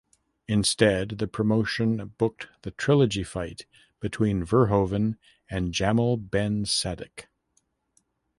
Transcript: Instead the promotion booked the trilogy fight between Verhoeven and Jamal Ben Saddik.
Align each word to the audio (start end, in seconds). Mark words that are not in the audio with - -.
Instead 0.47 1.09
the 1.19 1.27
promotion 1.27 2.11
booked 2.17 2.47
the 2.63 2.71
trilogy 2.71 3.21
fight 3.23 3.67
between 3.99 4.43
Verhoeven 4.43 5.15
and 5.47 5.75
Jamal 5.75 6.17
Ben 6.17 6.63
Saddik. 6.65 7.27